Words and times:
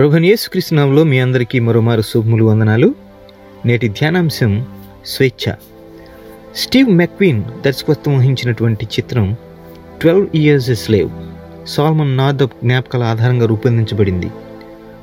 ప్రభుని 0.00 0.28
యేసుకృష్ణంలో 0.28 1.04
మీ 1.04 1.18
అందరికీ 1.18 1.58
మరోమారు 1.58 2.02
శుభములు 2.02 2.44
వందనాలు. 2.44 2.94
నేటి 3.66 3.88
ధ్యానాంశం 3.88 4.66
స్వేచ్ఛ. 5.06 5.54
స్టీవ్ 6.56 6.88
మెక్వీన్ 6.88 7.42
దర్శకత్వం 7.66 8.18
వహించినటువంటి 8.18 8.84
చిత్రం 8.84 9.36
twelve 10.00 10.26
years 10.34 10.70
a 10.70 10.74
slave. 10.74 11.10
Solomon 11.66 12.16
నాద్ 12.16 12.38
జ్ఞాపకాల 12.38 13.02
ఆధారంగా 13.02 13.46
రూపొందించబడింది. 13.46 14.30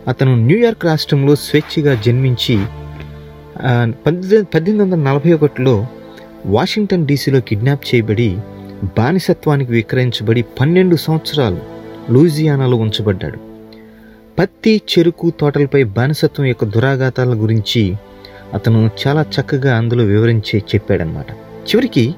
అతను 0.07 0.35
న్యూయార్క్ 0.35 0.85
రాష్ట్రంలో 0.85 1.35
స్వేచ్ఛగా 1.35 2.01
జన్మించి 2.05 2.55
పద్దెనిమిది 4.05 4.43
పద్దెనిమిది 4.43 4.83
వందల 4.83 5.09
నలభై 5.09 5.33
ఒకటిలో 5.33 5.87
వాషింగ్టన్ 6.45 7.07
డీసీలో 7.07 7.39
కిడ్నాప్ 7.39 7.95
చేయబడి 7.95 8.37
బానిసత్వానికి 8.97 9.71
విక్రయించబడి 9.71 10.41
పన్నెండు 10.41 10.95
సంవత్సరాలు 10.95 11.57
లూజియానాలో 12.11 12.77
ఉంచబడ్డాడు. 12.77 13.56
పత్తి 14.39 14.81
చెరుకు 14.91 15.29
తోటలపై 15.29 15.83
బానిసత్వం 15.83 16.45
యొక్క 16.45 16.65
దురాఘాతాల 16.65 17.33
గురించి 17.33 17.95
అతను 18.53 18.89
చాలా 19.07 19.21
చక్కగా 19.21 19.77
అందులో 19.77 20.03
వివరించి 20.03 20.59
చెప్పాడనమాట 20.59 21.31
చివరికి 21.69 22.15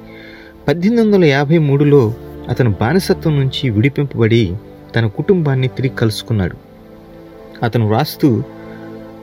పద్దెనిమిది 0.68 1.06
వందల 1.06 1.24
యాభై 1.24 1.58
మూడులో 1.58 2.14
అతను 2.48 2.70
బానిసత్వం 2.70 3.40
నుంచి 3.40 3.70
విడిపింపబడి 3.70 4.52
తన 4.96 5.06
కుటుంబాన్ని 5.06 5.68
తిరిగి 5.68 5.94
కలుసుకున్నాడు. 5.94 6.56
అతను 7.62 7.86
వ్రాస్తూ 7.86 8.42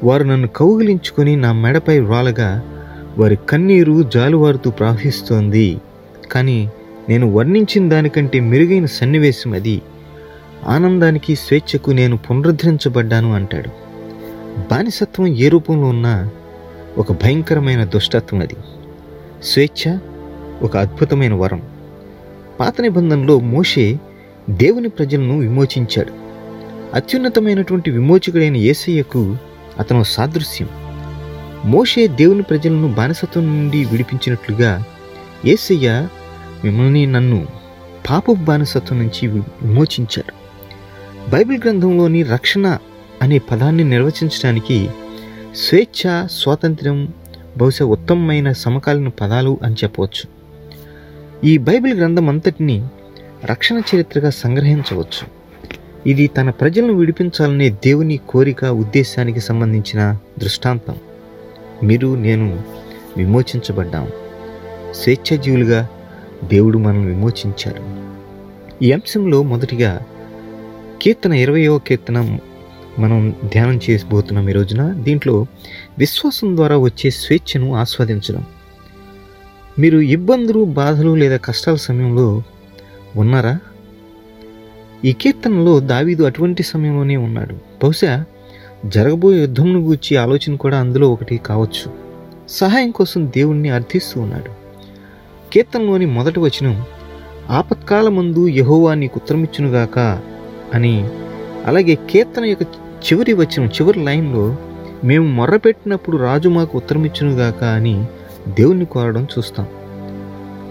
వారు 0.03 0.23
నన్ను 0.23 0.47
కౌగిలించుకొని 0.47 1.35
నా 1.35 1.51
మెడపై 1.51 1.99
రాలగా 1.99 2.63
వారి 3.17 3.37
కన్నీరు 3.49 4.03
జాలువారుతూ 4.03 4.71
ప్రవహిస్తోంది. 4.71 5.77
కానీ 6.31 6.69
నేను 7.09 7.31
వర్ణించిన 7.31 7.89
దానికంటే 7.89 8.39
మెరుగైన 8.39 8.85
సన్నివేశం 8.85 9.53
అది. 9.53 9.81
ఆనందానికి 10.65 11.35
స్వేచ్ఛకు 11.35 11.91
నేను 11.91 12.17
పునరుద్ధరించబడ్డాను 12.17 13.33
అంటాడు. 13.33 13.69
బానిసత్వం 14.71 15.27
ఏ 15.27 15.47
రూపంలో 15.47 15.87
ఉన్నా 15.87 16.29
ఒక 16.97 17.11
భయంకరమైన 17.11 17.83
దుష్టత్వం 17.83 18.41
అది. 18.41 18.55
స్వేచ్ఛ 19.43 19.97
ఒక 20.61 20.77
అద్భుతమైన 20.77 21.33
వరం. 21.33 21.61
పాత 22.59 22.81
నిబంధనలో 22.81 23.39
మోషే 23.39 23.99
దేవుని 24.49 24.89
ప్రజలను 24.89 25.39
విమోచించాడు. 25.39 26.11
అత్యున్నతమైనటువంటి 26.93 27.91
విమోచకుడైన 27.91 28.55
యేసయ్యకు 28.55 29.37
అతను 29.79 30.03
సాదృశ్యం. 30.03 30.69
మోషే 31.65 32.07
దేవుని 32.07 32.41
ప్రజలను 32.41 32.87
బానిసత్వం 32.87 33.47
నుండి 33.47 33.85
విడిపించినట్లుగా 33.85 34.83
ఏసయ్య 35.45 36.07
మిమ్మల్ని 36.63 37.05
నన్ను 37.05 37.47
పాపపు 38.09 38.33
బానిసత్వం 38.33 38.99
నుంచి 38.99 39.27
వి- 39.27 39.43
విమోచించాడు. 39.61 40.46
బైబిల్ 41.29 41.59
గ్రంథంలోని 41.63 42.23
రక్షణ 42.23 42.77
అనే 43.21 43.37
పదాన్ని 43.37 43.83
నిర్వచించడానికి 43.83 44.89
స్వేచ్ఛ 45.55 46.27
స్వాతంత్ర్యం 46.31 47.13
బహుశా 47.57 47.85
ఉత్తమమైన 47.85 48.51
సమకాలీన 48.51 49.07
పదాలు 49.07 49.57
అని 49.63 49.75
చెప్పవచ్చు. 49.75 50.23
ఈ 51.43 51.57
బైబిల్ 51.57 51.97
గ్రంథం 51.97 52.29
అంతటిని 52.29 52.87
రక్షణ 53.45 53.81
చరిత్రగా 53.95 54.29
సంగ్రహించవచ్చు. 54.29 55.27
ఇది 56.09 56.27
తన 56.27 56.49
ప్రజలను 56.49 56.93
విడిపించాలనే 56.93 57.69
దేవుని 57.69 58.19
కోరిక 58.29 58.65
ఉద్దేశానికి 58.65 59.39
సంబంధించిన 59.39 60.17
దృష్టాంతం. 60.39 60.95
మీరు 61.83 62.15
నేను 62.15 62.61
విమోచించబడ్డాం. 63.17 64.07
స్వేచ్ఛాజీవులుగా 64.91 65.87
దేవుడు 66.43 66.77
మనల్ని 66.77 67.05
విమోచించారు. 67.05 67.83
ఈ 68.83 68.91
అంశంలో 68.91 69.43
మొదటిగా 69.43 70.01
కీర్తన 71.01 71.33
ఇరవయో 71.33 71.77
కీర్తన 71.77 72.39
మనం 72.99 73.35
ధ్యానం 73.45 73.79
చేయబోతున్నాం 73.89 74.49
ఈ 74.49 74.51
రోజున. 74.51 74.93
దీంట్లో 74.93 75.45
విశ్వాసం 75.99 76.55
ద్వారా 76.55 76.77
వచ్చే 76.77 77.09
స్వేచ్ఛను 77.09 77.75
ఆస్వాదించడం. 77.75 78.45
మీరు 79.79 79.97
ఇబ్బందులు 79.97 80.63
బాధలు 80.63 81.15
లేదా 81.15 81.37
కష్టాల 81.37 81.75
సమయంలో 81.75 82.43
ఉన్నారా? 83.15 83.59
ఈ 85.05 85.13
కీర్తనలో 85.13 85.79
దావీదు 85.79 86.23
అటువంటి 86.23 86.63
సమయంలోనే 86.63 87.15
ఉన్నాడు. 87.17 87.53
బహుశా 87.53 88.25
జరగబోయే 88.85 89.41
యుద్ధంను 89.41 89.79
గూర్చి 89.79 90.17
ఆలోచన 90.17 90.55
కూడా 90.55 90.79
అందులో 90.79 91.11
ఒకటి 91.11 91.37
కావచ్చు. 91.37 91.91
సహాయం 92.47 92.91
కోసం 92.91 93.27
దేవుణ్ణి 93.27 93.69
అర్థిస్తూ 93.69 94.21
ఉన్నాడు. 94.21 94.51
కీర్తనలోని 95.53 96.05
మొదటి 96.05 96.39
వచనం 96.39 96.83
ఆపత్కాలమందు 97.49 98.47
యహోవా 98.47 98.93
నీకు 98.93 99.13
ఉత్తరమిచ్చునుగాక 99.15 100.21
అని. 100.73 101.09
అలాగే 101.65 101.97
కీర్తన 102.09 102.45
యొక్క 102.45 102.63
చివరి 102.81 103.33
వచ్చిన 103.33 103.65
చివరి 103.65 104.05
లైన్లో 104.05 104.55
మేము 105.03 105.27
మొర్రపెట్టినప్పుడు 105.27 106.17
రాజు 106.17 106.49
మాకు 106.49 106.77
ఉత్తరమిచ్చునుగాక 106.77 107.63
అని 107.63 108.05
దేవుణ్ణి 108.47 108.85
కోరడం 108.85 109.27
చూస్తాం. 109.37 109.67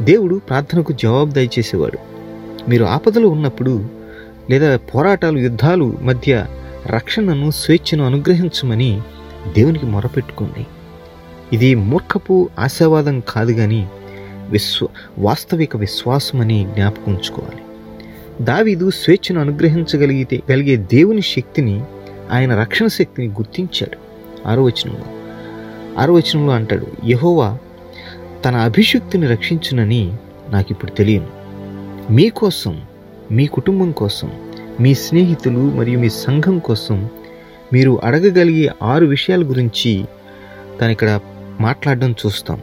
దేవుడు 0.02 0.40
ప్రార్థనకు 0.48 0.92
జవాబు 0.92 1.30
దయచేసేవాడు 1.30 1.98
మీరు 2.70 2.84
ఆపదలో 2.84 3.28
ఉన్నప్పుడు 3.28 3.84
లేదా 4.50 4.76
పోరాటాలు 4.76 5.38
యుద్ధాలు 5.38 5.98
మధ్య 6.02 6.46
రక్షణను 6.86 7.50
స్వేచ్ఛను 7.50 8.06
అనుగ్రహించమని 8.06 9.00
దేవునికి 9.56 9.86
మొరపెట్టుకోండి. 9.86 10.66
ఇది 11.52 11.74
మూర్ఖపు 11.74 12.48
ఆశావాదం 12.58 13.22
కాదు 13.28 13.52
కానీ 13.52 13.88
విశ్వ 14.50 14.86
వాస్తవిక 15.18 15.76
విశ్వాసం 15.76 16.40
అని 16.40 16.68
జ్ఞాపకం 16.74 17.12
ఉంచుకోవాలి. 17.12 17.62
దావీదు 18.40 18.90
స్వేచ్ఛను 18.90 19.40
అనుగ్రహించగలిగితే 19.40 20.42
కలిగే 20.48 20.76
దేవుని 20.76 21.22
శక్తిని 21.22 21.82
ఆయన 22.30 22.60
రక్షణ 22.60 22.86
శక్తిని 22.86 23.28
గుర్తించాడు. 23.28 23.98
ఆరో 24.48 24.62
వచనంలో. 24.62 26.50
అంటాడు 26.50 26.86
యహోవా 27.06 27.58
తన 28.44 28.56
అభిషక్తిని 28.56 29.26
రక్షించునని 29.26 30.12
నాకు 30.50 30.66
ఇప్పుడు 30.70 30.90
తెలియను 30.90 31.26
మీకోసం 32.12 32.82
మీ 33.32 33.46
కుటుంబం 33.46 33.92
కోసం 33.92 34.32
మీ 34.80 34.94
స్నేహితులు 34.94 35.58
మరియు 35.58 35.98
మీ 35.98 36.08
సంఘం 36.08 36.58
కోసం 36.58 37.08
మీరు 37.72 38.00
అడగగలిగే 38.04 38.70
ఆరు 38.82 39.06
విషయాల 39.06 39.42
గురించి 39.42 40.04
తను 40.80 40.90
ఇక్కడ 40.90 41.20
మాట్లాడడం 41.60 42.14
చూస్తాం. 42.26 42.60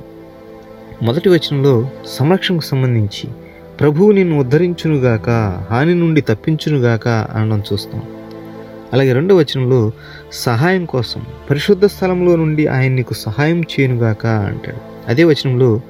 మొదటి 1.01 1.29
వచనంలో 1.29 1.89
సంరక్షణకు 2.05 2.61
సంబంధించి 2.61 3.29
ప్రభువు 3.79 4.11
నిన్ను 4.11 4.39
ఉద్ధరించునుగాక 4.39 5.29
హాని 5.69 5.95
నుండి 5.95 6.21
తప్పించునుగాక 6.21 7.07
అనడం 7.07 7.63
చూస్తాం. 7.73 8.01
అలాగే 8.93 9.13
రెండవ 9.13 9.37
వచనంలో 9.37 9.91
సహాయం 10.31 10.85
కోసం 10.85 11.25
పరిశుద్ధ 11.49 11.85
స్థలంలో 11.85 12.35
నుండి 12.35 12.67
ఆయన 12.67 12.91
నీకు 12.91 13.13
సహాయం 13.13 13.61
చేయనుగాక 13.61 14.25
అంటాడు. 14.25 15.09
అదే 15.09 15.23
వచనంలో 15.23 15.81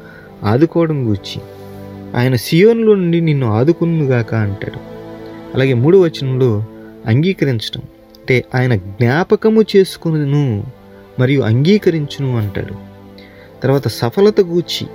ఆదుకోవడం 0.43 1.07
గూర్చి 1.07 1.41
ఆయన 2.15 2.35
సియోన్లో 2.35 2.95
నుండి 2.95 3.21
నిన్ను 3.21 3.53
ఆదుకునుగాక 3.53 4.35
అంటాడు. 4.35 4.79
అలాగే 5.55 5.73
మూడవ 5.73 5.99
వచనంలో 5.99 6.63
అంగీకరించడం 7.05 7.81
అంటే 8.17 8.45
ఆయన 8.55 8.75
జ్ఞాపకము 8.75 9.61
చేసుకును 9.75 10.63
మరియు 11.19 11.41
అంగీకరించును 11.41 12.37
అంటాడు. 12.37 12.73
తర్వాత 13.61 13.87
సఫలత 13.87 14.41
గూర్చి 14.41 14.87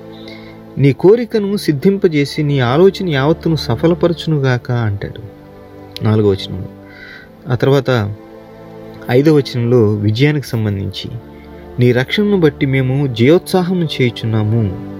నీ 0.78 0.92
కోరికను 0.92 1.56
సిద్ధింపజేసి 1.56 2.42
నీ 2.42 2.58
ఆలోచన 2.58 3.08
యావత్తును 3.08 3.56
సఫలపరచునుగాక 3.56 4.72
అంటాడు. 4.72 5.22
నాలుగో 6.04 6.28
వచనంలో. 6.28 6.68
ఆ 7.52 7.54
తర్వాత 7.54 8.14
ఐదవ 9.10 9.34
వచనంలో 9.34 9.94
విజయానికి 9.94 10.48
సంబంధించి 10.48 11.10
నీ 11.78 11.92
రక్షణను 11.92 12.40
బట్టి 12.40 12.66
మేము 12.66 13.14
జయోత్సాహం 13.14 13.84
చేయుచున్నాము. 13.84 14.90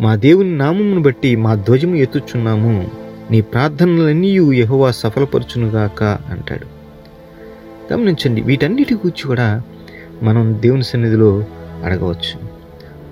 మా 0.00 0.16
దేవుని 0.16 0.58
నామమును 0.58 1.02
బట్టి 1.02 1.36
మా 1.36 1.54
ధ్వజము 1.54 1.94
ఎత్తుచున్నాము. 1.94 2.90
నీ 3.30 3.40
ప్రార్థనలన్నీ 3.40 4.38
యహోవా 4.54 4.90
సఫలపరచునుగాక 4.90 6.02
అంటాడు. 6.02 6.66
గమనించండి 7.92 8.40
వీటన్నిటి 8.40 8.94
గురించి 8.94 9.28
కూడా 9.28 9.62
మనం 10.22 10.58
దేవుని 10.60 10.84
సన్నిధిలో 10.84 11.44
అడగవచ్చు. 11.84 12.40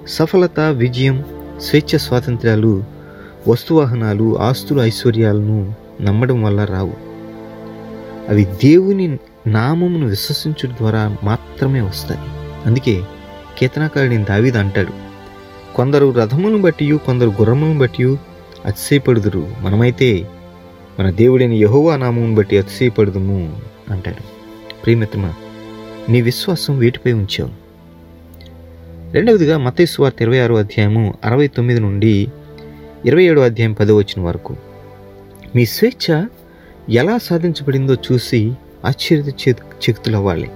సఫలత 0.06 0.60
విజయం 0.60 1.25
స్వేచ్ఛ 1.60 1.99
స్వాతంత్ర్యాలు 1.99 2.84
వస్తువాహనాలు 3.49 4.38
ఆస్తులు 4.38 4.81
ఐశ్వర్యాలను 4.81 5.75
నమ్మడం 6.00 6.43
వల్ల 6.43 6.64
రావు. 6.64 6.93
అవి 8.28 8.44
దేవుని 8.44 9.19
నామమును 9.46 10.06
విశ్వసించడం 10.06 10.75
ద్వారా 10.75 11.16
మాత్రమే 11.25 11.81
వస్తాయి. 11.81 12.20
అందుకే 12.66 13.02
కీర్తనాకారుడిని 13.58 14.25
దావీద్ 14.25 14.56
అంటాడు 14.56 14.93
కొందరు 15.76 16.12
రథములను 16.12 16.60
బట్టి 16.60 16.96
కొందరు 16.96 17.28
గుర్రములను 17.28 17.78
బట్టి 17.78 18.05
అతిశయపడుదురు. 18.64 19.46
మనమైతే 19.60 20.28
మన 21.00 21.10
దేవుడైన 21.10 21.52
యహోవా 21.52 21.96
నామమును 21.96 22.34
బట్టి 22.34 22.58
అతిశయపడుదుము 22.58 23.60
అంటాడు. 23.90 24.22
ప్రియమిత్రమా 24.82 25.34
నీ 26.08 26.20
విశ్వాసం 26.20 26.78
వీటిపై 26.78 27.12
ఉంచావు? 27.12 27.62
రెండవదిగా 29.14 29.56
మతేసు 29.58 29.96
వార్త 30.02 30.22
ఇరవై 30.22 30.38
ఆరో 30.38 30.54
అధ్యాయము 30.56 31.14
అరవై 31.24 31.46
తొమ్మిది 31.46 31.80
నుండి 31.80 32.12
ఇరవై 33.06 33.24
ఏడో 33.30 33.40
అధ్యాయం 33.42 33.72
పదో 33.72 33.94
వచ్చిన 33.96 34.20
వరకు. 34.26 34.52
మీ 35.56 35.64
స్వేచ్ఛ 35.64 36.06
ఎలా 37.00 37.18
సాధించబడిందో 37.18 37.94
చూసి 38.06 38.40
ఆశ్చర్య 38.84 39.32
చెక్తులవ్వాలి 39.84 40.48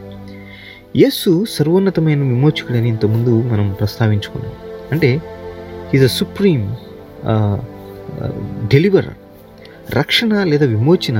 యేసు 1.02 1.32
సర్వోన్నతమైన 1.54 2.22
విమోచకుడని 2.32 2.88
ఇంతకుముందు 2.88 3.34
మనం 3.50 3.66
ప్రస్తావించుకున్నాం. 3.80 4.54
అంటే 4.92 5.10
ఈజ్ 5.94 6.04
అ 6.04 6.12
సుప్రీం 6.20 6.62
డెలివరర్ 8.74 9.18
రక్షణ 9.98 10.42
లేదా 10.52 10.68
విమోచన 10.74 11.18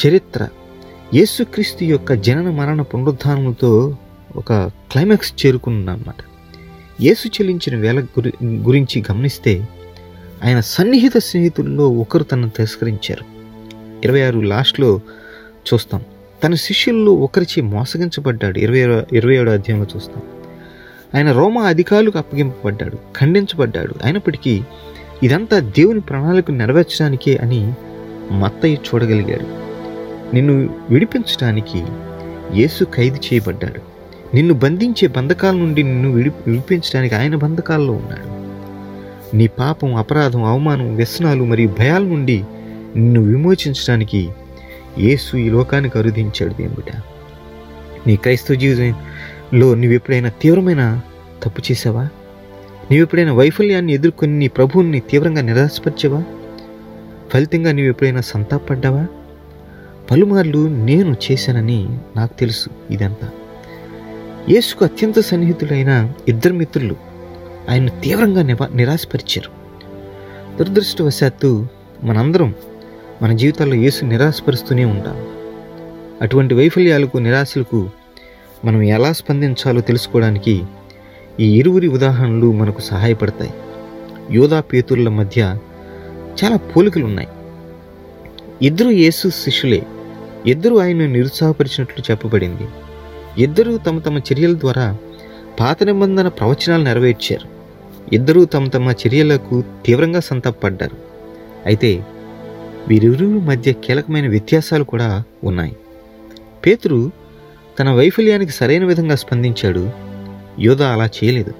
చరిత్ర. 0.00 0.42
యేసుక్రీస్తు 1.14 1.84
యొక్క 1.94 2.12
జనన 2.26 2.50
మరణ 2.60 2.80
పునరుద్ధానంతో 2.82 3.72
ఒక 4.36 4.70
క్లైమాక్స్ 4.92 5.46
చేరుకున్నమాట 5.46 6.14
యేసు 7.02 7.28
చెల్లించిన 7.28 7.76
వేల 7.76 8.00
గురి 8.00 8.32
గురించి 8.44 9.04
గమనిస్తే 9.10 9.68
ఆయన 10.44 10.60
సన్నిహిత 10.60 11.16
స్నేహితుల్లో 11.16 11.90
ఒకరు 11.90 12.24
తనను 12.24 12.48
తిరస్కరించారు. 12.48 13.24
ఇరవై 14.04 14.22
ఆరు 14.22 14.40
లాస్ట్లో 14.40 15.00
చూస్తాం. 15.74 16.00
తన 16.44 16.54
శిష్యుల్లో 16.54 17.12
ఒకరిచే 17.12 17.62
మోసగించబడ్డాడు. 17.62 18.58
ఇరవై 18.58 19.04
ఇరవై 19.12 19.36
ఏడో 19.36 19.52
అధ్యాయంలో 19.52 19.86
చూస్తాం. 19.96 20.22
ఆయన 21.14 21.32
రోమా 21.32 21.62
అధికారులకు 21.62 22.18
అప్పగింపబడ్డాడు. 22.18 22.98
ఖండించబడ్డాడు. 23.18 23.94
అయినప్పటికీ 24.04 24.62
ఇదంతా 25.22 25.58
దేవుని 25.58 26.00
ప్రణాళిక 26.00 26.50
నెరవేర్చడానికే 26.50 27.36
అని 27.36 27.74
మత్తయ్య 28.32 28.74
చూడగలిగాడు. 28.74 29.66
నిన్ను 30.34 30.74
విడిపించడానికి 30.90 31.84
యేసు 32.54 32.84
ఖైదు 32.84 33.16
చేయబడ్డాడు. 33.16 33.95
నిన్ను 34.34 34.54
బంధించే 34.54 35.08
బంధకాల 35.08 35.54
నుండి 35.54 35.82
నిన్ను 35.82 36.10
విడి 36.10 36.30
విడిపించడానికి 36.46 37.14
ఆయన 37.14 37.36
బంధకాల్లో 37.36 37.92
ఉన్నాడు. 37.92 38.36
నీ 39.36 39.46
పాపం 39.46 39.94
అపరాధం 39.94 40.44
అవమానం 40.44 40.96
వ్యసనాలు 40.96 41.44
మరియు 41.44 41.68
భయాల 41.68 42.02
నుండి 42.02 42.44
నిన్ను 42.96 43.20
విమోచించడానికి 43.20 44.28
యేసు 44.98 45.36
ఈ 45.36 45.50
లోకానికి 45.50 45.98
అరుదించాడు 45.98 46.54
దేవుట 46.54 46.92
నీ 48.06 48.16
క్రైస్తవ 48.16 48.54
జీవితంలో 48.54 49.74
నువ్వు 49.74 49.92
ఎప్పుడైనా 49.92 50.28
తీవ్రమైన 50.28 51.00
తప్పు 51.42 51.62
చేసావా? 51.72 52.08
నీవు 52.90 53.02
ఎప్పుడైనా 53.02 53.32
వైఫల్యాన్ని 53.32 53.92
ఎదుర్కొని 53.92 54.38
నీ 54.38 54.48
ప్రభువుని 54.48 55.00
తీవ్రంగా 55.00 55.40
నిరాశపరిచావా? 55.40 56.22
ఫలితంగా 57.34 57.72
నీవు 57.72 57.88
ఎప్పుడైనా 57.88 58.20
సంతాపడ్డావా 58.20 59.06
పలుమార్లు 60.10 60.68
నేను 60.68 61.16
చేశానని 61.32 61.98
నాకు 62.16 62.38
తెలుసు 62.38 62.70
ఇదంతా. 62.90 63.28
యేసుకు 64.50 64.84
అత్యంత 64.84 65.18
సన్నిహితులైన 65.18 66.12
ఇద్దరు 66.28 66.52
మిత్రులు 66.52 66.96
ఆయన 67.70 67.88
తీవ్రంగా 67.88 68.42
నివా 68.42 68.68
నిరాశపరిచారు. 68.74 69.50
దురదృష్టవశాత్తు 70.56 71.66
మనందరం 72.04 72.54
మన 73.22 73.32
జీవితాల్లో 73.32 73.76
యేసు 73.76 74.04
నిరాశపరుస్తూనే 74.04 74.84
ఉంటాం 74.84 75.26
అటువంటి 76.22 76.54
వైఫల్యాలకు 76.54 77.18
నిరాశలకు 77.18 77.90
మనం 78.64 78.82
ఎలా 78.82 79.12
స్పందించాలో 79.12 79.80
తెలుసుకోవడానికి 79.80 80.62
ఈ 81.40 81.58
ఇరువురి 81.58 81.88
ఉదాహరణలు 81.88 82.52
మనకు 82.52 82.80
సహాయపడతాయి. 82.80 83.52
యోధా 84.30 84.60
పేతుర్ల 84.60 85.08
మధ్య 85.08 85.58
చాలా 86.44 86.56
పోలికలు 86.56 87.04
ఉన్నాయి 87.04 87.28
ఇద్దరు 88.62 88.90
యేసు 88.90 89.28
శిష్యులే 89.28 89.82
ఇద్దరు 90.46 90.76
ఆయన 90.76 91.06
నిరుత్సాహపరిచినట్లు 91.06 92.04
చెప్పబడింది. 92.10 92.66
ఇద్దరూ 93.38 93.78
తమ 93.78 93.98
తమ 93.98 94.18
చర్యల 94.18 94.52
ద్వారా 94.52 94.96
పాత 95.60 95.82
నిబంధన 95.82 96.28
ప్రవచనాలు 96.28 96.84
నెరవేర్చారు. 96.84 97.48
ఇద్దరూ 98.14 98.44
తమ 98.44 98.68
తమ 98.68 98.92
చర్యలకు 99.06 99.64
తీవ్రంగా 99.86 100.20
సంతపడ్డారు 100.20 100.96
అయితే 101.66 102.06
వీరిరువురి 102.88 103.26
మధ్య 103.26 103.72
కీలకమైన 103.72 104.28
వ్యత్యాసాలు 104.28 104.84
కూడా 104.84 105.22
ఉన్నాయి. 105.44 105.76
పేతురు 106.66 107.10
తన 107.78 107.90
వైఫల్యానికి 107.90 108.52
సరైన 108.52 108.84
విధంగా 108.84 109.14
స్పందించాడు. 109.14 109.90
యోధ 110.60 110.82
అలా 110.82 111.06
చేయలేదు. 111.06 111.54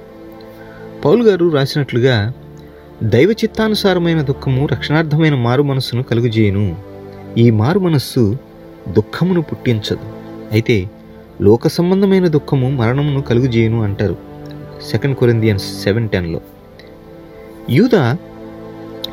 పౌల్ 1.04 1.22
గారు 1.22 1.52
రాసినట్లుగా 1.52 2.32
దైవ 3.02 3.30
చిత్తానుసారమైన 3.30 4.22
దుఃఖము 4.22 4.66
రక్షణార్థమైన 4.66 5.34
మారు 5.34 5.62
మనస్సును 5.62 6.02
కలుగుజేయును. 6.02 6.76
ఈ 7.38 7.50
మారు 7.50 7.78
మనస్సు 7.78 8.38
దుఃఖమును 8.88 9.42
పుట్టించదు. 9.42 10.12
అయితే 10.52 10.90
లోక 11.42 11.68
సంబంధమైన 11.68 12.28
దుఃఖము 12.28 12.70
మరణమును 12.70 13.22
కలుగుజేయును 13.22 13.82
అంటారు. 13.82 14.16
సెకండ్ 14.90 15.16
కొరిందియన్స్ 15.16 15.82
సెవెన్ 15.82 16.08
టెన్లో 16.08 16.40
యూదా 17.70 18.16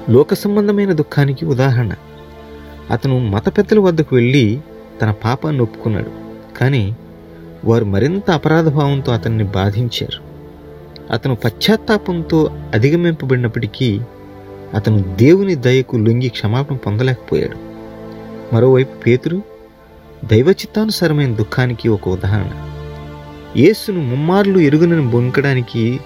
లోక 0.10 0.34
సంబంధమైన 0.34 0.94
దుఃఖానికి 0.94 1.46
ఉదాహరణ. 1.46 1.92
అతను 2.92 3.20
మత 3.20 3.58
పెద్దల 3.58 3.80
వద్దకు 3.80 4.16
వెళ్ళి 4.16 4.62
తన 5.02 5.12
పాపాన్ని 5.12 5.62
ఒప్పుకున్నాడు. 5.62 6.12
కానీ 6.58 6.96
వారు 7.66 7.86
మరింత 7.86 8.32
అపరాధభావంతో 8.32 9.12
అతన్ని 9.12 9.44
బాధించారు. 9.44 10.34
అతను 11.14 11.36
పశ్చాత్తాపంతో 11.36 12.52
అధిగమింపబడినప్పటికీ 12.74 14.02
అతను 14.74 15.16
దేవుని 15.20 15.56
దయకు 15.56 15.96
లొంగి 15.96 16.30
క్షమాపణ 16.30 16.76
పొందలేకపోయాడు. 16.76 17.74
మరోవైపు 18.56 18.98
పేతురు 18.98 19.42
దైవచిత్తానుసారమైన 20.24 21.34
దుఃఖానికి 21.34 21.90
ఒక 21.90 22.10
ఉదాహరణ. 22.10 22.50
యేసును 23.58 24.00
ముమ్మార్లు 24.00 24.60
ఎరుగునని 24.60 25.02
బొంకడానికి 25.02 26.00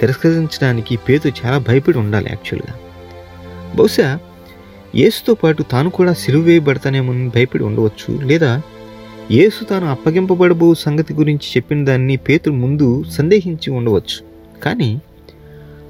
తిరస్కరించడానికి 0.00 0.96
పేతు 0.96 1.28
చాలా 1.28 1.58
భయపడి 1.58 1.98
ఉండాలి 1.98 2.26
యాక్చువల్గా. 2.30 2.78
బహుశా 3.76 4.18
యేసుతో 4.94 5.34
పాటు 5.34 5.62
తాను 5.62 5.90
కూడా 5.90 6.12
సిలువ 6.12 6.42
వేయబడతానేమని 6.42 7.28
భయపడి 7.28 7.64
ఉండవచ్చు 7.64 8.20
లేదా 8.22 8.62
యేసు 9.30 9.64
తాను 9.64 9.90
అప్పగింపబడబో 9.90 10.74
సంగతి 10.74 11.14
గురించి 11.14 11.46
చెప్పిన 11.56 11.84
దాన్ని 11.84 12.16
పేతుడు 12.16 12.54
ముందు 12.54 13.04
సందేహించి 13.10 13.70
ఉండవచ్చు. 13.70 14.24
కానీ 14.60 15.00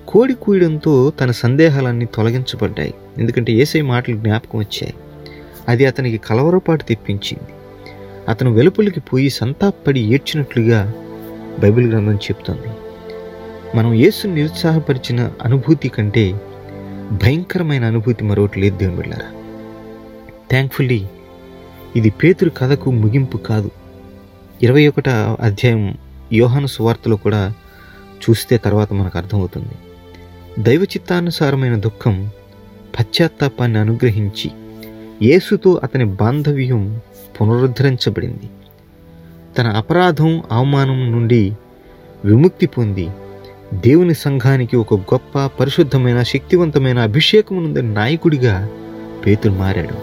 కోడి 0.08 0.34
కూయడంతో 0.34 1.12
తన 1.20 1.30
సందేహాలన్నీ 1.30 2.04
తొలగించబడ్డాయి. 2.04 2.94
ఎందుకంటే 3.18 3.52
ఏసై 3.52 3.80
మాటలు 3.80 4.16
జ్ఞాపకం 4.16 4.58
వచ్చాయి. 4.58 4.94
అది 5.68 5.86
అతనికి 5.86 6.16
కలవరపాటు 6.16 6.84
తెప్పించింది. 6.84 7.57
అతను 8.28 8.50
వెలుపలికి 8.52 9.00
పోయి 9.00 9.30
సంతాపడి 9.30 10.00
ఏడ్చినట్లుగా 10.00 10.94
బైబిల్ 11.58 11.90
గ్రంథం 11.90 12.14
చెప్తోంది. 12.14 12.68
మనం 13.76 13.92
యేసుని 13.92 14.34
నిరుత్సాహపరిచిన 14.34 15.30
అనుభూతి 15.42 15.88
కంటే 15.88 16.40
భయంకరమైన 17.12 17.84
అనుభూతి 17.84 18.24
మరొకటి 18.24 18.60
లేదు 18.60 18.76
దేవుని 18.76 18.96
బిళ్ళారా 18.96 19.30
థ్యాంక్ఫుల్లీ 20.50 21.06
ఇది 21.96 22.10
పేతురు 22.10 22.50
కథకు 22.50 22.90
ముగింపు 22.90 23.36
కాదు. 23.36 23.70
ఇరవై 24.62 24.86
ఒకట 24.86 25.08
అధ్యాయం 25.40 25.98
యోహాను 26.32 26.66
సువార్తలో 26.66 27.16
కూడా 27.16 27.52
చూస్తే 28.24 28.56
తర్వాత 28.56 28.92
మనకు 28.92 29.18
అర్థమవుతుంది. 29.18 29.74
దైవ 30.62 30.82
చిత్తానుసారమైన 30.82 31.76
దుఃఖం 31.76 32.30
పశ్చాత్తాపాన్ని 32.98 33.78
అనుగ్రహించి 33.78 34.50
యేసుతో 35.22 35.80
అతని 35.84 36.04
బాంధవ్యం 36.04 37.00
పునరుద్ధరించబడింది. 37.40 38.48
తన 39.58 39.68
అపరాధం 39.68 40.42
అవమానం 40.52 41.12
నుండి 41.12 41.52
విముక్తి 42.24 42.66
పొంది 42.66 43.08
దేవుని 43.74 44.14
సంఘానికి 44.14 44.76
ఒక 44.76 44.94
గొప్ప 44.94 45.46
పరిశుద్ధమైన 45.46 46.22
శక్తివంతమైన 46.22 46.98
అభిషేకమునుంది 46.98 47.82
నాయకుడిగా 47.82 48.68
పేతురు 49.26 49.52
మారాడు. 49.52 49.94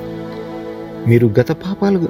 మీరు 1.10 1.34
గత 1.40 1.52
పాపాలు 1.52 2.10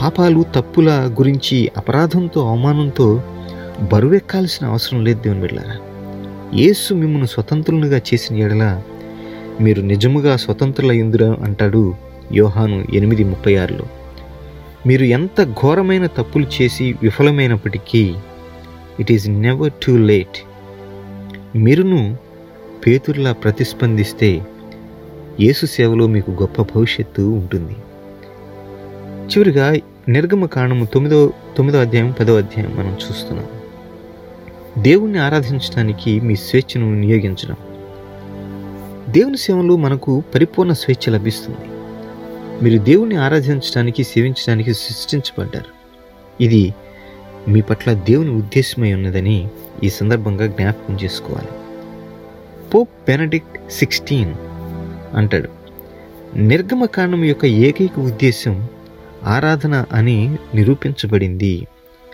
పాపాలు 0.00 0.44
తప్పుల 0.54 0.90
గురించి 0.90 1.70
అపరాధంతో 1.76 2.48
అవమానంతో 2.48 3.22
బరువెక్కాల్సిన 3.92 4.66
అవసరం 4.66 5.04
లేదు 5.04 5.20
దేవుని 5.22 5.40
బిడ్డారా 5.40 5.76
యేసు 6.54 6.94
మిమ్మల్ని 6.94 7.28
స్వతంత్రులుగా 7.28 8.00
చేసిన 8.14 8.36
ఎడల 8.36 8.82
మీరు 9.60 9.80
నిజముగా 9.82 10.36
స్వతంత్రులయ్యుందిరా 10.36 11.36
అంటాడు 11.42 12.11
యోహాను 12.34 12.84
ఎనిమిది 12.94 13.24
ముప్పై 13.24 13.56
ఆరులో 13.56 13.84
మీరు 14.86 15.04
ఎంత 15.04 15.44
ఘోరమైన 15.44 16.06
తప్పులు 16.06 16.46
చేసి 16.62 16.94
విఫలమైనప్పటికీ 17.02 18.14
it 19.00 19.12
is 19.12 19.28
never 19.28 19.72
too 19.86 19.96
late 19.96 20.38
మీరును 21.56 22.16
పేతుర్లా 22.86 23.32
ప్రతిస్పందిస్తే 23.32 24.42
యేసు 25.40 25.66
సేవలో 25.66 26.06
మీకు 26.06 26.30
గొప్ప 26.30 26.62
భవిష్యత్తు 26.62 27.22
ఉంటుంది. 27.22 27.76
చివరిగా 29.28 29.76
నిర్గమ 30.08 30.46
కాండము 30.46 30.84
తొమ్మిదో 30.84 31.32
తొమ్మిదో 31.56 31.80
అధ్యాయం 31.80 32.14
పదో 32.20 32.36
అధ్యాయం 32.36 32.76
మనం 32.76 32.92
చూస్తున్నాం. 32.92 33.46
దేవుణ్ణి 34.82 35.18
ఆరాధించడానికి 35.18 36.20
మీ 36.20 36.36
స్వేచ్ఛను 36.36 36.90
వినియోగించడం. 36.90 37.56
దేవుని 39.08 39.36
సేవలో 39.36 39.76
మనకు 39.76 40.22
పరిపూర్ణ 40.34 40.72
స్వేచ్ఛ 40.72 41.14
లభిస్తుంది. 41.14 41.71
మీరు 42.62 42.78
దేవుణ్ణి 42.78 43.16
ఆరాధించడానికి 43.16 44.04
సేవించడానికి 44.04 44.74
సృష్టించబడ్డారు. 44.74 45.70
ఇది 46.42 46.74
మీ 47.48 47.60
పట్ల 47.60 47.92
దేవుని 47.92 48.30
ఉద్దేశమై 48.30 48.92
ఉన్నదని 48.92 49.48
ఈ 49.84 49.88
సందర్భంగా 49.90 50.46
జ్ఞాపకం 50.46 50.98
చేసుకోవాలి. 51.04 51.48
పోప్ 52.74 52.88
బెనడిక్ట్ 53.08 53.72
సిక్స్టీన్ 53.72 54.34
అంటాడు 55.14 55.48
నిర్గమకాండం 56.36 57.24
యొక్క 57.24 57.44
ఏకైక 57.44 57.98
ఉద్దేశం 57.98 58.68
ఆరాధన 59.24 59.84
అని 59.92 60.36
నిరూపించబడింది. 60.54 61.66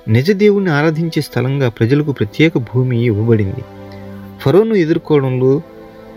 నిజ 0.09 0.31
దేవుణ్ణి 0.31 0.71
ఆరాధించే 0.71 1.23
స్థలంగా 1.23 1.69
ప్రజలకు 1.69 2.13
ప్రత్యేక 2.13 2.59
భూమి 2.59 3.05
ఇవ్వబడింది. 3.05 3.65
ఫరోను 4.41 4.75
ఎదుర్కోవడంలో 4.75 5.63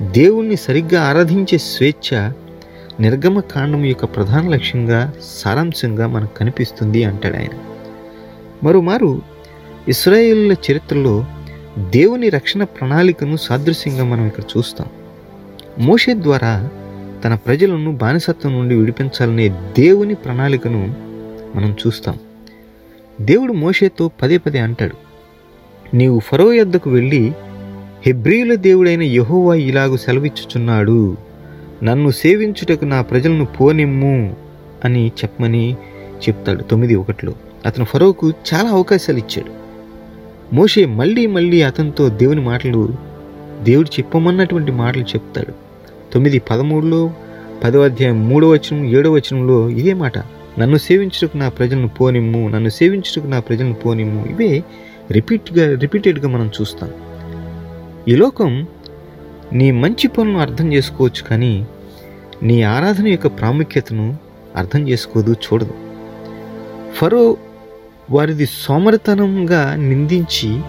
దేవుణ్ణి 0.02 0.56
సరిగ్గా 0.56 1.04
ఆరాధించే 1.04 1.58
స్వేచ్ఛ 1.58 2.32
నిర్గమ 3.00 3.40
కాండం 3.40 3.86
యొక్క 3.86 4.06
ప్రధాన 4.06 4.48
లక్ష్యంగా 4.48 5.14
సారాంశంగా 5.22 6.08
మనకు 6.08 6.36
కనిపిస్తుంది 6.36 7.04
అంటాడు 7.04 7.38
ఆయన. 7.38 7.60
మరోమారు 8.64 9.22
ఇస్రాయేళ్ళ 9.88 10.56
చరిత్రలో 10.72 11.26
దేవుని 11.78 12.30
రక్షణ 12.30 12.64
ప్రణాళికను 12.64 13.36
సాదృశ్యంగా 13.36 14.04
మనం 14.04 14.28
ఇక్కడ 14.28 14.44
చూస్తాం. 14.58 14.88
మోషే 15.80 16.14
ద్వారా 16.14 16.70
తన 17.24 17.36
ప్రజలను 17.36 17.92
బానిసత్వం 17.92 18.54
నుండి 18.54 18.76
విడిపించాలనే 18.76 19.50
దేవుని 19.50 20.14
ప్రణాళికను 20.14 20.96
మనం 21.56 21.76
చూస్తాం. 21.88 22.20
దేవుడు 23.22 23.54
మోషేతో 23.54 24.12
పదే 24.22 24.38
పదే 24.38 24.60
అంటాడు 24.60 25.12
నీవు 25.96 26.20
ఫరో 26.20 26.54
యొద్దకు 26.54 26.90
వెళ్ళి 26.90 27.32
హెబ్రియుల 28.06 28.56
దేవుడైన 28.56 29.02
యెహోవా 29.02 29.56
ఇలాగు 29.56 29.98
సెలవిచ్చుచున్నాడు. 29.98 31.18
నన్ను 31.84 32.10
సేవించుటకు 32.12 32.86
నా 32.86 33.02
ప్రజలను 33.02 33.46
పోనిమ్ము 33.46 34.36
అని 34.86 35.08
చెప్పమని 35.08 35.74
చెప్తాడు. 36.30 36.64
తొమ్మిది 36.64 36.96
ఒకటిలో 36.96 37.34
అతను 37.66 37.86
ఫరోకు 37.86 38.34
చాలా 38.54 38.70
అవకాశాలు 38.70 39.18
ఇచ్చాడు. 39.18 39.52
మోషే 40.56 40.86
మళ్ళీ 40.86 41.26
మళ్ళీ 41.26 41.62
అతనితో 41.62 42.10
దేవుని 42.10 42.42
మాటలు 42.42 42.96
దేవుడు 43.64 43.88
చెప్పమన్నటువంటి 43.88 44.72
మాటలు 44.72 45.04
చెప్తాడు. 45.04 45.52
తొమ్మిది 46.14 46.40
పదమూడులో 46.40 47.14
పదో 47.64 47.82
అధ్యాయం 47.82 48.30
మూడో 48.30 48.50
వచనం 48.50 48.86
ఏడో 48.86 49.12
వచనంలో 49.12 49.70
ఇదే 49.70 49.94
మాట 49.94 50.18
నన్ను 50.60 50.78
సేవించుటకు 50.78 51.38
నా 51.38 51.50
ప్రజలను 51.50 51.88
పోనిమ్ము 51.88 52.50
నన్ను 52.50 52.70
సేవించుటకు 52.70 53.28
నా 53.28 53.40
ప్రజలను 53.40 53.74
పోనిమ్ము. 53.74 54.26
ఇవే 54.26 54.64
రిపీట్గా 55.12 55.80
రిపీటెడ్గా 55.80 56.28
మనం 56.28 56.52
చూస్తాం. 56.62 56.90
ఈ 58.08 58.16
లోకం 58.16 58.66
నీ 59.54 59.72
మంచి 59.72 60.08
పనులను 60.08 60.40
అర్థం 60.40 60.74
చేసుకోవచ్చు 60.74 61.24
కానీ 61.30 61.66
నీ 62.44 62.64
ఆరాధన 62.64 63.08
యొక్క 63.08 63.28
ప్రాముఖ్యతను 63.28 64.18
అర్థం 64.56 64.90
చేసుకోదు 64.90 65.32
చూడదు. 65.32 65.74
ఫరో 66.96 67.38
వారిది 68.10 68.46
సోమరితనంగా 68.46 69.76
నిందించి 69.76 70.62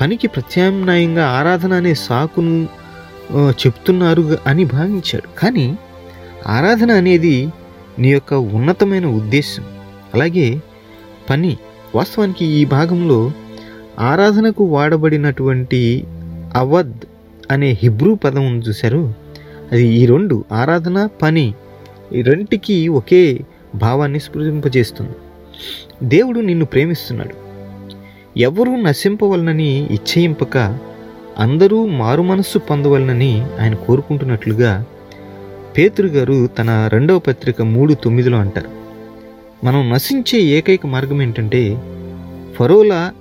పనికి 0.00 0.26
ప్రత్యామ్నాయంగా 0.26 1.24
ఆరాధన 1.28 1.72
అనే 1.72 1.94
సాకును 1.94 2.68
చెప్తున్నారు 3.50 4.38
అని 4.46 4.64
భావించాడు. 4.64 5.40
కానీ 5.40 5.78
ఆరాధన 6.46 6.90
అనేది 6.90 7.52
నీ 7.98 8.08
యొక్క 8.08 8.34
ఉన్నతమైన 8.34 9.06
ఉద్దేశం. 9.06 9.64
అలాగే 10.14 10.60
పని. 11.30 11.56
వాస్తవానికి 11.94 12.44
ఈ 12.44 12.64
భాగంలో 12.64 13.32
ఆరాధనకు 13.98 14.64
వాడబడినటువంటి 14.64 16.04
అవద్ 16.54 16.94
అనే 17.50 17.78
హిబ్రూ 17.82 18.14
పదం 18.14 18.46
ఉంది 18.46 18.68
చూశారు. 18.68 19.14
అది 19.72 19.86
ఈ 19.86 20.06
రెండు 20.06 20.44
ఆరాధన 20.52 21.08
పని 21.22 21.54
ఈ 22.12 22.22
రెంటికి 22.22 22.88
ఒకే 22.88 23.40
భావాన్ని 23.74 24.20
స్ఫురింపజేస్తుంది. 24.20 25.12
దేవుడు 26.02 26.40
నిన్ను 26.40 26.64
ప్రేమిస్తున్నాడు. 26.64 27.46
ఎవరూ 28.38 28.76
నశింపవలనని 28.76 29.86
ఇచ్చయింపక 29.90 30.78
అందరూ 31.38 31.86
మారు 31.86 32.22
మనస్సు 32.22 32.58
పొందవలనని 32.58 33.46
ఆయన 33.60 33.74
కోరుకుంటున్నట్లుగా 33.74 34.84
పేతురు 35.78 36.06
గారు 36.06 36.46
తన 36.46 36.88
రెండవ 36.92 37.18
పత్రిక 37.18 37.62
మూడు 37.62 37.94
తొమ్మిదిలో 37.94 38.38
అంటారు. 38.38 38.68
మనం 39.66 39.90
నశించే 39.90 40.38
ఏకైక 40.38 40.86
మార్గం 40.86 41.22
ఏంటంటే 41.22 41.78
ఫరోలా 42.58 43.12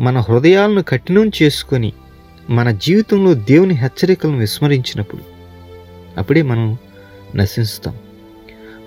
మన 0.00 0.18
హృదయాలను 0.18 0.82
కఠినం 0.82 1.30
చేసుకొని 1.42 1.92
మన 2.50 2.70
జీవితంలో 2.70 3.34
దేవుని 3.34 3.74
హెచ్చరికలను 3.74 4.38
విస్మరించినప్పుడు 4.38 5.20
అప్పుడే 6.18 6.42
మనం 6.42 6.76
నశిస్తాం 7.36 7.94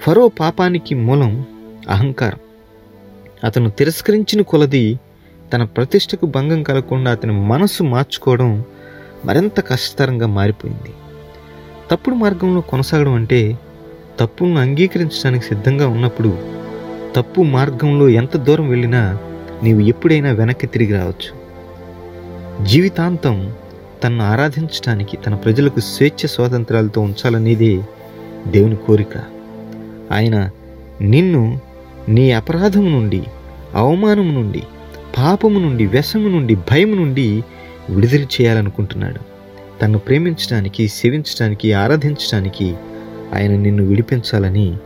ఫరో 0.01 0.27
పాపానికి 0.27 0.95
మూలం 0.95 1.45
అహంకారం. 1.89 2.37
అతను 3.43 3.69
తిరస్కరించిన 3.69 4.41
కొలది 4.41 4.99
తన 5.53 5.63
ప్రతిష్టకు 5.63 6.25
భంగం 6.25 6.63
కలగకుండా 6.63 7.11
అతని 7.11 7.31
మనసు 7.31 7.83
మార్చుకోవడం 7.83 8.63
మరింత 9.25 9.59
కష్టతరంగా 9.59 10.27
మారిపోయింది. 10.27 10.93
తప్పుడు 11.91 12.15
మార్గంలో 12.15 12.61
కొనసాగడం 12.61 13.13
అంటే 13.13 13.59
తప్పును 14.19 14.59
అంగీకరించడానికి 14.61 15.45
సిద్ధంగా 15.45 15.87
ఉన్నప్పుడు 15.87 16.37
తప్పు 17.15 17.41
మార్గంలో 17.41 18.09
ఎంత 18.09 18.37
దూరం 18.37 18.69
వెళ్ళినా 18.69 19.17
నీవు 19.63 19.79
ఎప్పుడైనా 19.79 20.31
వెనక్కి 20.31 20.67
తిరిగి 20.67 20.93
రావచ్చు. 20.93 21.46
జీవితాంతం 22.63 23.53
తనను 24.03 24.23
ఆరాధించడానికి 24.23 25.17
తన 25.17 25.35
ప్రజలకు 25.35 25.79
స్వేచ్ఛ 25.79 26.27
స్వాతంత్రాలతో 26.27 27.01
ఉంచాలనేదే 27.01 27.81
దేవుని 28.47 28.75
కోరిక. 28.75 29.17
ఆయన 30.11 30.49
నిన్ను 31.01 31.59
నీ 32.09 32.31
అపరాధం 32.31 32.91
నుండి 32.91 33.23
అవమానం 33.75 34.33
నుండి 34.33 34.63
పాపము 35.17 35.59
నుండి 35.59 35.85
వ్యసము 35.85 36.29
నుండి 36.29 36.55
భయం 36.55 36.95
నుండి 36.95 37.43
విడుదల 37.89 38.21
చేయాలనుకుంటున్నాడు. 38.21 39.19
తన్ను 39.81 39.99
ప్రేమించడానికి 39.99 40.87
సేవించడానికి 40.87 41.73
ఆరాధించడానికి 41.73 42.75
ఆయన 43.35 43.51
నిన్ను 43.51 43.83
విడిపించాలని 43.83 44.77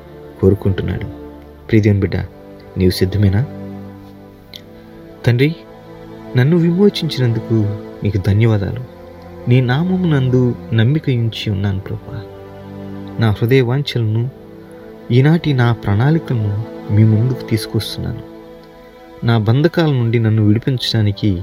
కోరుకుంటున్నాడు. 0.42 1.06
ప్రీతియన్ 1.68 2.00
బిడ్డ 2.00 2.16
నీవు 2.78 2.90
సిద్ధమేనా? 2.90 3.46
తండ్రి 5.26 5.56
నన్ను 6.38 6.58
విమోచించినందుకు 6.58 7.54
నీకు 8.04 8.18
ధన్యవాదాలు. 8.18 8.84
నీ 9.50 9.62
నామము 9.62 10.16
నందు 10.16 10.56
నమ్మిక 10.74 11.04
ఉంచి 11.10 11.52
ఉన్నాను 11.52 11.80
ప్రభా. 11.80 12.22
నా 13.20 13.32
హృదయ 13.32 13.62
వాంఛలను 13.62 14.30
ఈనాటి 15.12 15.54
నా 15.54 15.74
ప్రణాళికను 15.74 16.64
మీ 16.92 17.04
ముందుకు 17.04 17.42
తీసుకొస్తున్నాను. 17.50 18.22
నా 19.24 19.38
బంధకాల 19.38 19.90
నుండి 19.90 20.20
నన్ను 20.20 20.44
విడిపించడానికి 20.44 21.42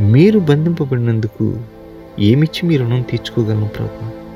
మీరు 0.00 0.38
బంధింపబడినందుకు 0.38 1.60
ఏమిచ్చి 2.18 2.68
మీ 2.68 2.76
రుణం 2.76 3.02
తీర్చుకోగలను 3.02 3.68
ప్రభు? 3.68 4.28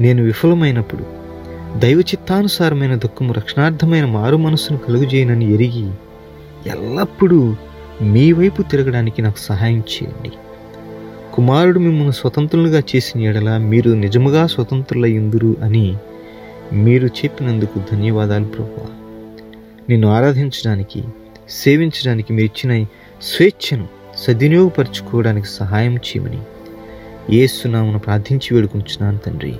నేను 0.00 0.22
విఫలమైనప్పుడు 0.22 1.04
దైవ 1.78 1.98
చిత్తానుసారమైన 1.98 2.94
దుఃఖము 2.94 3.32
రక్షణార్థమైన 3.32 4.04
మారు 4.04 4.36
మనసును 4.36 4.78
కలుగుజేయనని 4.78 5.54
ఎరిగి 5.54 5.90
ఎల్లప్పుడూ 6.66 7.56
మీ 8.02 8.32
వైపు 8.32 8.62
తిరగడానికి 8.62 9.22
నాకు 9.22 9.38
సహాయం 9.38 9.78
చేయండి. 9.78 10.30
కుమారుడు 11.34 11.78
మిమ్మల్ని 11.78 12.12
స్వతంత్రులుగా 12.12 12.82
చేసిన 12.96 13.20
ఎడల 13.20 13.56
మీరు 13.56 13.90
నిజముగా 13.90 14.46
స్వతంత్రులయ్యుందురు 14.46 15.56
అని 15.62 15.96
మీరు 16.72 17.06
చెప్పినందుకు 17.06 17.80
ధన్యవాదాలు 17.92 18.44
ప్రభు 18.44 18.98
నిన్ను 19.90 20.08
ఆరాధించడానికి 20.08 21.04
సేవించడానికి 21.50 22.32
మీరు 22.32 22.44
ఇచ్చిన 22.44 22.86
స్వేచ్ఛను 23.22 23.88
సద్వినియోగపరచుకోవడానికి 24.16 25.46
సహాయం 25.46 25.96
చేయమని 25.96 26.38
ఏసునామును 27.30 27.98
ప్రార్థించి 27.98 28.54
వేడుకుంటున్నాను 28.54 29.18
తండ్రి. 29.18 29.56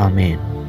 ఆమెన్. 0.00 0.60